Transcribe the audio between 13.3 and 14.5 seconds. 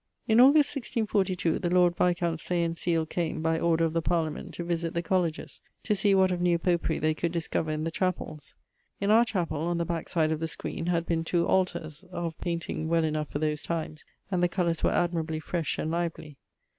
those times, and the